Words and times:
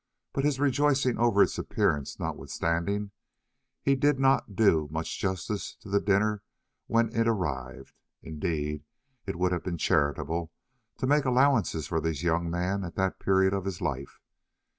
But, 0.33 0.45
his 0.45 0.59
rejoicing 0.59 1.19
over 1.19 1.43
its 1.43 1.59
appearance 1.59 2.17
notwithstanding, 2.19 3.11
he 3.83 3.93
did 3.95 4.19
not 4.19 4.55
do 4.55 4.87
much 4.89 5.19
justice 5.19 5.75
to 5.75 5.89
the 5.89 6.01
dinner 6.01 6.41
when 6.87 7.15
it 7.15 7.27
arrived. 7.27 7.93
Indeed, 8.23 8.83
it 9.27 9.35
would 9.35 9.53
be 9.63 9.77
charitable 9.77 10.51
to 10.97 11.05
make 11.05 11.25
allowances 11.25 11.85
for 11.85 12.01
this 12.01 12.23
young 12.23 12.49
man 12.49 12.83
at 12.83 12.95
that 12.95 13.19
period 13.19 13.53
of 13.53 13.65
his 13.65 13.79
life. 13.79 14.19